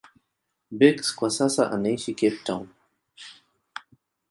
Beukes 0.77 1.15
kwa 1.15 1.29
sasa 1.29 1.71
anaishi 1.71 2.13
Cape 2.13 2.39
Town. 2.43 2.67